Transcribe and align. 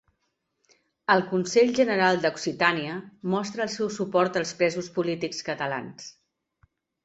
El 1.15 1.21
Consell 1.33 1.69
General 1.81 2.17
d'Occitània 2.23 2.97
mostra 3.35 3.67
el 3.69 3.71
seu 3.77 3.93
suport 4.01 4.43
als 4.43 4.57
presos 4.63 4.93
polítics 4.99 5.49
catalans 5.53 6.13